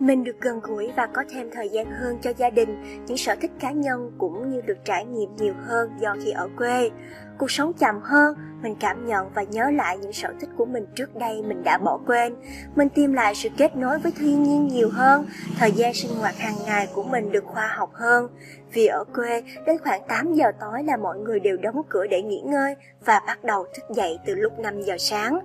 Mình 0.00 0.24
được 0.24 0.40
gần 0.40 0.60
gũi 0.60 0.90
và 0.96 1.06
có 1.06 1.22
thêm 1.30 1.50
thời 1.54 1.68
gian 1.68 1.86
hơn 1.90 2.18
cho 2.22 2.32
gia 2.36 2.50
đình, 2.50 3.02
những 3.06 3.16
sở 3.16 3.34
thích 3.40 3.50
cá 3.60 3.70
nhân 3.70 4.10
cũng 4.18 4.50
như 4.50 4.60
được 4.66 4.78
trải 4.84 5.04
nghiệm 5.04 5.36
nhiều 5.36 5.54
hơn 5.66 5.90
do 6.00 6.16
khi 6.24 6.30
ở 6.30 6.48
quê. 6.56 6.90
Cuộc 7.38 7.50
sống 7.50 7.72
chậm 7.72 7.94
hơn, 8.02 8.34
mình 8.66 8.76
cảm 8.80 9.06
nhận 9.06 9.30
và 9.34 9.42
nhớ 9.42 9.70
lại 9.70 9.98
những 9.98 10.12
sở 10.12 10.32
thích 10.40 10.48
của 10.56 10.64
mình 10.64 10.86
trước 10.94 11.16
đây 11.16 11.42
mình 11.42 11.64
đã 11.64 11.78
bỏ 11.78 11.98
quên. 12.06 12.34
Mình 12.76 12.88
tìm 12.88 13.12
lại 13.12 13.34
sự 13.34 13.48
kết 13.56 13.76
nối 13.76 13.98
với 13.98 14.12
thiên 14.12 14.42
nhiên 14.42 14.68
nhiều 14.68 14.90
hơn, 14.92 15.26
thời 15.58 15.72
gian 15.72 15.94
sinh 15.94 16.14
hoạt 16.14 16.38
hàng 16.38 16.56
ngày 16.66 16.88
của 16.94 17.02
mình 17.02 17.32
được 17.32 17.44
khoa 17.44 17.66
học 17.66 17.90
hơn. 17.94 18.28
vì 18.72 18.86
ở 18.86 19.04
quê 19.14 19.42
đến 19.66 19.76
khoảng 19.84 20.02
8 20.08 20.34
giờ 20.34 20.52
tối 20.60 20.84
là 20.84 20.96
mọi 20.96 21.18
người 21.18 21.40
đều 21.40 21.56
đóng 21.56 21.82
cửa 21.88 22.06
để 22.10 22.22
nghỉ 22.22 22.40
ngơi 22.40 22.74
và 23.04 23.20
bắt 23.26 23.44
đầu 23.44 23.66
thức 23.74 23.84
dậy 23.96 24.18
từ 24.26 24.34
lúc 24.34 24.58
5 24.58 24.82
giờ 24.82 24.96
sáng. 24.98 25.38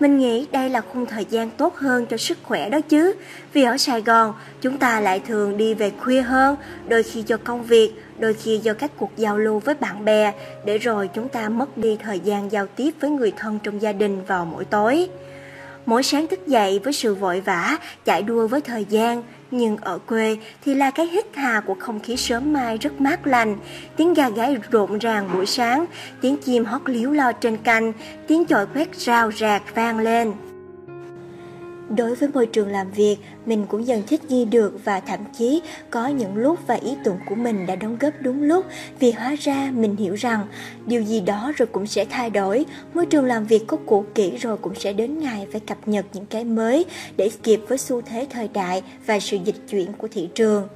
Mình 0.00 0.18
nghĩ 0.18 0.46
đây 0.52 0.70
là 0.70 0.80
khung 0.80 1.06
thời 1.06 1.24
gian 1.24 1.50
tốt 1.50 1.74
hơn 1.76 2.06
cho 2.06 2.16
sức 2.16 2.38
khỏe 2.42 2.70
đó 2.70 2.80
chứ, 2.80 3.14
vì 3.52 3.62
ở 3.62 3.76
Sài 3.76 4.02
Gòn 4.02 4.34
chúng 4.60 4.78
ta 4.78 5.00
lại 5.00 5.20
thường 5.26 5.56
đi 5.56 5.74
về 5.74 5.92
khuya 6.00 6.22
hơn, 6.22 6.56
đôi 6.88 7.02
khi 7.02 7.24
do 7.26 7.36
công 7.44 7.62
việc, 7.62 7.94
đôi 8.18 8.34
khi 8.34 8.58
do 8.58 8.74
các 8.74 8.90
cuộc 8.98 9.10
giao 9.16 9.38
lưu 9.38 9.58
với 9.58 9.74
bạn 9.74 10.04
bè, 10.04 10.32
để 10.64 10.78
rồi 10.78 11.08
chúng 11.14 11.28
ta 11.28 11.48
mất 11.48 11.78
đi 11.78 11.96
thời 12.02 12.20
gian 12.20 12.52
giao 12.52 12.66
tiếp 12.66 12.94
với 13.00 13.10
người 13.10 13.32
thân 13.36 13.58
trong 13.62 13.82
gia 13.82 13.92
đình 13.92 14.24
vào 14.24 14.44
mỗi 14.44 14.64
tối. 14.64 15.08
Mỗi 15.86 16.02
sáng 16.02 16.26
thức 16.26 16.46
dậy 16.46 16.80
với 16.84 16.92
sự 16.92 17.14
vội 17.14 17.40
vã, 17.40 17.76
chạy 18.04 18.22
đua 18.22 18.46
với 18.46 18.60
thời 18.60 18.84
gian, 18.84 19.22
nhưng 19.50 19.76
ở 19.76 19.98
quê 19.98 20.36
thì 20.64 20.74
là 20.74 20.90
cái 20.90 21.06
hít 21.06 21.24
hà 21.34 21.60
của 21.60 21.74
không 21.78 22.00
khí 22.00 22.16
sớm 22.16 22.52
mai 22.52 22.78
rất 22.78 23.00
mát 23.00 23.26
lành, 23.26 23.56
tiếng 23.96 24.14
gà 24.14 24.28
gáy 24.28 24.56
rộn 24.70 24.98
ràng 24.98 25.30
buổi 25.34 25.46
sáng, 25.46 25.86
tiếng 26.20 26.36
chim 26.36 26.64
hót 26.64 26.82
líu 26.84 27.12
lo 27.12 27.32
trên 27.32 27.56
canh, 27.56 27.92
tiếng 28.26 28.46
chổi 28.46 28.66
quét 28.74 28.94
rào 28.94 29.32
rạc 29.32 29.62
vang 29.74 29.98
lên. 29.98 30.32
Đối 31.88 32.14
với 32.14 32.28
môi 32.34 32.46
trường 32.46 32.68
làm 32.68 32.90
việc, 32.90 33.16
mình 33.46 33.66
cũng 33.68 33.86
dần 33.86 34.02
thích 34.06 34.24
nghi 34.28 34.44
được 34.44 34.84
và 34.84 35.00
thậm 35.00 35.20
chí 35.38 35.62
có 35.90 36.06
những 36.06 36.36
lúc 36.36 36.58
và 36.66 36.74
ý 36.74 36.96
tưởng 37.04 37.18
của 37.26 37.34
mình 37.34 37.66
đã 37.66 37.76
đóng 37.76 37.96
góp 38.00 38.14
đúng 38.20 38.42
lúc 38.42 38.64
vì 38.98 39.12
hóa 39.12 39.34
ra 39.40 39.72
mình 39.74 39.96
hiểu 39.96 40.14
rằng 40.14 40.46
điều 40.86 41.02
gì 41.02 41.20
đó 41.20 41.52
rồi 41.56 41.66
cũng 41.66 41.86
sẽ 41.86 42.04
thay 42.04 42.30
đổi. 42.30 42.64
Môi 42.94 43.06
trường 43.06 43.24
làm 43.24 43.46
việc 43.46 43.66
có 43.66 43.76
cũ 43.86 44.04
kỹ 44.14 44.36
rồi 44.36 44.56
cũng 44.56 44.74
sẽ 44.74 44.92
đến 44.92 45.18
ngày 45.18 45.46
phải 45.52 45.60
cập 45.60 45.88
nhật 45.88 46.06
những 46.12 46.26
cái 46.26 46.44
mới 46.44 46.84
để 47.16 47.30
kịp 47.42 47.60
với 47.68 47.78
xu 47.78 48.02
thế 48.02 48.26
thời 48.30 48.48
đại 48.48 48.82
và 49.06 49.20
sự 49.20 49.38
dịch 49.44 49.68
chuyển 49.68 49.92
của 49.92 50.08
thị 50.08 50.28
trường. 50.34 50.68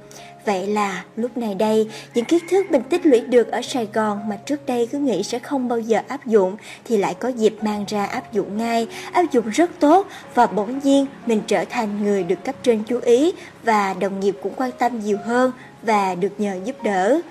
Vậy 0.45 0.67
là 0.67 1.03
lúc 1.15 1.37
này 1.37 1.55
đây, 1.55 1.87
những 2.13 2.25
kiến 2.25 2.39
thức 2.49 2.71
mình 2.71 2.81
tích 2.89 3.05
lũy 3.05 3.21
được 3.21 3.51
ở 3.51 3.61
Sài 3.61 3.87
Gòn 3.93 4.29
mà 4.29 4.35
trước 4.35 4.65
đây 4.65 4.87
cứ 4.91 4.97
nghĩ 4.97 5.23
sẽ 5.23 5.39
không 5.39 5.67
bao 5.67 5.79
giờ 5.79 6.01
áp 6.07 6.25
dụng 6.25 6.57
thì 6.85 6.97
lại 6.97 7.13
có 7.13 7.29
dịp 7.29 7.55
mang 7.61 7.85
ra 7.87 8.05
áp 8.05 8.33
dụng 8.33 8.57
ngay, 8.57 8.87
áp 9.11 9.31
dụng 9.31 9.49
rất 9.49 9.71
tốt 9.79 10.07
và 10.33 10.47
bỗng 10.47 10.79
nhiên 10.83 11.05
mình 11.25 11.41
trở 11.47 11.65
thành 11.69 12.03
người 12.03 12.23
được 12.23 12.45
cấp 12.45 12.55
trên 12.63 12.83
chú 12.83 12.99
ý 12.99 13.33
và 13.63 13.93
đồng 13.93 14.19
nghiệp 14.19 14.35
cũng 14.43 14.53
quan 14.55 14.71
tâm 14.71 14.99
nhiều 14.99 15.17
hơn 15.25 15.51
và 15.83 16.15
được 16.15 16.39
nhờ 16.39 16.59
giúp 16.65 16.83
đỡ. 16.83 17.21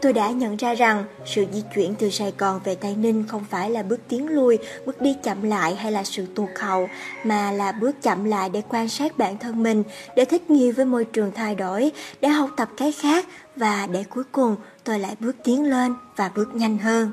Tôi 0.00 0.12
đã 0.12 0.30
nhận 0.30 0.56
ra 0.56 0.74
rằng 0.74 1.04
sự 1.26 1.46
di 1.52 1.62
chuyển 1.74 1.94
từ 1.94 2.10
Sài 2.10 2.32
Gòn 2.38 2.60
về 2.64 2.74
Tây 2.74 2.96
Ninh 2.96 3.24
không 3.28 3.44
phải 3.50 3.70
là 3.70 3.82
bước 3.82 4.00
tiến 4.08 4.28
lui, 4.28 4.58
bước 4.86 5.00
đi 5.00 5.16
chậm 5.22 5.42
lại 5.42 5.74
hay 5.74 5.92
là 5.92 6.04
sự 6.04 6.26
tuột 6.34 6.48
hậu, 6.58 6.88
mà 7.24 7.52
là 7.52 7.72
bước 7.72 8.02
chậm 8.02 8.24
lại 8.24 8.48
để 8.48 8.62
quan 8.68 8.88
sát 8.88 9.18
bản 9.18 9.38
thân 9.38 9.62
mình, 9.62 9.82
để 10.16 10.24
thích 10.24 10.50
nghi 10.50 10.70
với 10.70 10.84
môi 10.84 11.04
trường 11.04 11.32
thay 11.34 11.54
đổi, 11.54 11.92
để 12.20 12.28
học 12.28 12.50
tập 12.56 12.68
cái 12.76 12.92
khác 12.92 13.26
và 13.56 13.86
để 13.92 14.04
cuối 14.04 14.24
cùng 14.32 14.56
tôi 14.84 14.98
lại 14.98 15.16
bước 15.20 15.36
tiến 15.44 15.70
lên 15.70 15.94
và 16.16 16.30
bước 16.34 16.54
nhanh 16.54 16.78
hơn. 16.78 17.10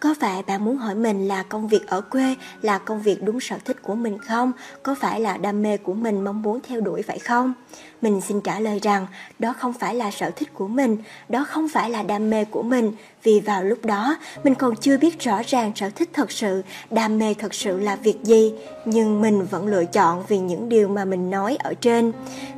Có 0.00 0.14
phải 0.20 0.42
bạn 0.42 0.64
muốn 0.64 0.76
hỏi 0.76 0.94
mình 0.94 1.28
là 1.28 1.42
công 1.42 1.68
việc 1.68 1.86
ở 1.86 2.00
quê 2.00 2.36
là 2.62 2.78
công 2.78 3.02
việc 3.02 3.22
đúng 3.22 3.40
sở 3.40 3.56
thích 3.64 3.82
của 3.82 3.94
mình 3.94 4.18
không? 4.18 4.52
Có 4.82 4.94
phải 4.94 5.20
là 5.20 5.36
đam 5.36 5.62
mê 5.62 5.76
của 5.76 5.94
mình 5.94 6.24
mong 6.24 6.42
muốn 6.42 6.60
theo 6.68 6.80
đuổi 6.80 7.02
phải 7.02 7.18
không? 7.18 7.54
Mình 8.02 8.20
xin 8.20 8.40
trả 8.40 8.60
lời 8.60 8.78
rằng 8.82 9.06
đó 9.38 9.54
không 9.58 9.72
phải 9.72 9.94
là 9.94 10.10
sở 10.10 10.30
thích 10.30 10.54
của 10.54 10.68
mình, 10.68 10.96
đó 11.28 11.44
không 11.48 11.68
phải 11.68 11.90
là 11.90 12.02
đam 12.02 12.30
mê 12.30 12.44
của 12.44 12.62
mình, 12.62 12.92
vì 13.22 13.40
vào 13.40 13.64
lúc 13.64 13.84
đó 13.84 14.16
mình 14.44 14.54
còn 14.54 14.76
chưa 14.76 14.98
biết 14.98 15.20
rõ 15.20 15.42
ràng 15.46 15.72
sở 15.76 15.90
thích 15.90 16.10
thật 16.12 16.30
sự, 16.32 16.62
đam 16.90 17.18
mê 17.18 17.34
thật 17.34 17.54
sự 17.54 17.80
là 17.80 17.96
việc 17.96 18.22
gì, 18.22 18.52
nhưng 18.84 19.20
mình 19.20 19.46
vẫn 19.46 19.66
lựa 19.66 19.84
chọn 19.84 20.24
vì 20.28 20.38
những 20.38 20.68
điều 20.68 20.88
mà 20.88 21.04
mình 21.04 21.30
nói 21.30 21.56
ở 21.56 21.74
trên. 21.74 22.12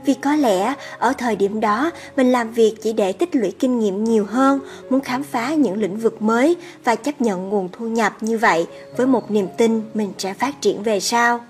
Vì 0.04 0.14
có 0.14 0.37
lẽ 0.37 0.75
ở 0.99 1.12
thời 1.12 1.37
điểm 1.37 1.61
đó 1.61 1.90
mình 2.16 2.32
làm 2.32 2.52
việc 2.52 2.75
chỉ 2.82 2.92
để 2.92 3.12
tích 3.12 3.37
lũy 3.37 3.52
kinh 3.58 3.78
nghiệm 3.78 4.04
nhiều 4.04 4.25
hơn, 4.25 4.61
muốn 4.90 5.00
khám 5.00 5.22
phá 5.22 5.54
những 5.54 5.76
lĩnh 5.76 5.96
vực 5.96 6.22
mới 6.22 6.56
và 6.84 6.94
chấp 6.94 7.20
nhận 7.20 7.49
nguồn 7.49 7.68
thu 7.72 7.88
nhập 7.88 8.16
như 8.20 8.38
vậy 8.38 8.66
với 8.96 9.06
một 9.06 9.30
niềm 9.30 9.49
tin 9.56 9.82
mình 9.94 10.12
sẽ 10.18 10.34
phát 10.34 10.61
triển 10.61 10.82
về 10.82 11.00
sau. 11.00 11.40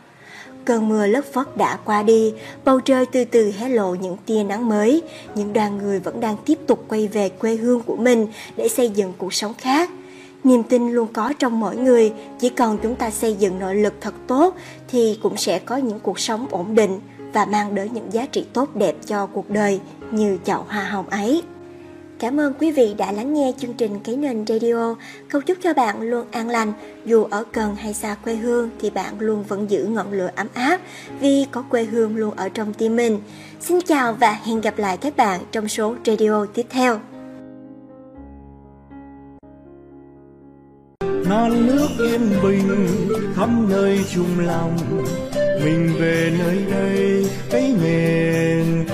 Cơn 0.64 0.88
mưa 0.88 1.07
lất 1.07 1.33
phất 1.33 1.57
đã 1.57 1.78
qua 1.85 2.02
đi, 2.02 2.35
bầu 2.64 2.81
trời 2.81 3.07
từ 3.07 3.25
từ 3.25 3.52
hé 3.59 3.69
lộ 3.69 3.95
những 3.95 4.16
tia 4.26 4.45
nắng 4.45 4.69
mới, 4.69 5.02
những 5.35 5.52
đoàn 5.52 5.78
người 5.78 6.00
vẫn 6.00 6.21
đang 6.21 6.37
tiếp 6.45 6.59
tục 6.66 6.85
quay 6.88 7.09
về 7.09 7.28
quê 7.28 7.57
hương 7.57 7.83
của 7.83 7.97
mình 7.97 8.26
để 8.57 8.69
xây 8.69 8.88
dựng 8.88 9.12
cuộc 9.19 9.35
sống 9.35 9.54
khác. 9.59 9.90
Niềm 10.45 10.62
tin 10.62 10.90
luôn 10.90 11.09
có 11.12 11.33
trong 11.38 11.61
mỗi 11.61 11.76
người, 11.76 12.12
chỉ 12.40 12.49
cần 12.49 12.78
chúng 12.83 12.95
ta 12.95 13.11
xây 13.11 13.35
dựng 13.35 13.59
nội 13.59 13.75
lực 13.75 13.95
thật 14.00 14.14
tốt 14.26 14.54
thì 14.88 15.19
cũng 15.23 15.37
sẽ 15.37 15.59
có 15.59 15.76
những 15.76 16.00
cuộc 16.00 16.21
sống 16.21 16.47
ổn 16.50 16.75
định 16.75 17.00
và 17.33 17.45
mang 17.45 17.75
đến 17.75 17.88
những 17.92 18.12
giá 18.12 18.26
trị 18.26 18.47
tốt 18.52 18.76
đẹp 18.76 18.97
cho 19.07 19.26
cuộc 19.26 19.50
đời 19.50 19.81
như 20.11 20.38
chậu 20.45 20.64
hoa 20.69 20.85
hồng 20.85 21.09
ấy. 21.09 21.42
Cảm 22.22 22.40
ơn 22.40 22.52
quý 22.60 22.72
vị 22.72 22.94
đã 22.98 23.12
lắng 23.12 23.34
nghe 23.34 23.52
chương 23.58 23.74
trình 23.74 24.00
Cái 24.04 24.16
Nền 24.16 24.46
Radio. 24.46 24.94
Cầu 25.28 25.40
chúc 25.40 25.58
cho 25.62 25.74
bạn 25.74 26.02
luôn 26.02 26.26
an 26.30 26.48
lành, 26.48 26.72
dù 27.04 27.24
ở 27.24 27.44
gần 27.52 27.74
hay 27.74 27.94
xa 27.94 28.16
quê 28.24 28.34
hương 28.34 28.70
thì 28.80 28.90
bạn 28.90 29.14
luôn 29.18 29.42
vẫn 29.42 29.70
giữ 29.70 29.84
ngọn 29.84 30.12
lửa 30.12 30.30
ấm 30.36 30.46
áp 30.54 30.80
vì 31.20 31.46
có 31.50 31.62
quê 31.62 31.84
hương 31.84 32.16
luôn 32.16 32.34
ở 32.36 32.48
trong 32.48 32.72
tim 32.72 32.96
mình. 32.96 33.18
Xin 33.60 33.80
chào 33.80 34.12
và 34.12 34.32
hẹn 34.44 34.60
gặp 34.60 34.78
lại 34.78 34.96
các 34.96 35.16
bạn 35.16 35.40
trong 35.52 35.68
số 35.68 35.94
radio 36.06 36.46
tiếp 36.54 36.66
theo. 36.70 37.00
non 41.28 41.66
nước 41.66 41.88
yên 41.98 42.30
bình 42.42 42.86
khắp 43.34 43.48
nơi 43.68 44.00
chung 44.14 44.46
lòng 44.46 44.76
mình 45.64 45.92
về 46.00 46.32
nơi 46.38 46.64
đây 46.70 47.26
cái 47.50 47.74
nền 47.82 48.86